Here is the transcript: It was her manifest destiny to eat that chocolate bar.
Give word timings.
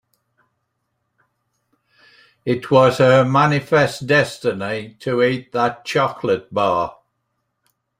It 2.43 2.71
was 2.71 2.97
her 2.97 3.23
manifest 3.23 4.07
destiny 4.07 4.95
to 5.01 5.21
eat 5.21 5.51
that 5.51 5.85
chocolate 5.85 6.51
bar. 6.51 6.97